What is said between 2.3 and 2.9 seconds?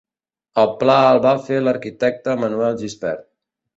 Manuel